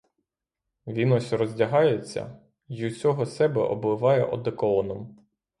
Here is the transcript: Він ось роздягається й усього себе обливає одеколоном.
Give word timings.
Він 0.87 1.11
ось 1.11 1.33
роздягається 1.33 2.39
й 2.69 2.85
усього 2.87 3.25
себе 3.25 3.61
обливає 3.61 4.25
одеколоном. 4.25 5.19